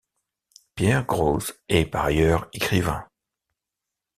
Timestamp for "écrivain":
2.53-3.05